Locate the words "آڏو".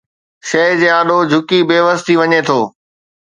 0.99-1.17